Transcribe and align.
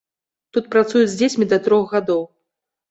Тут 0.57 0.71
працуюць 0.75 1.11
з 1.11 1.19
дзецьмі 1.21 1.49
да 1.53 1.61
трох 1.69 1.85
гадоў. 1.97 2.29